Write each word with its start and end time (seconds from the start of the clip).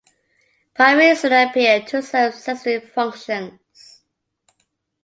Primary 0.73 1.15
cilia 1.15 1.47
appear 1.51 1.81
to 1.83 2.01
serve 2.01 2.33
sensory 2.33 2.79
functions. 2.79 4.01